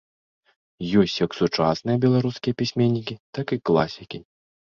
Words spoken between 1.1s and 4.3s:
як сучасныя беларускія пісьменнікі, так і класікі.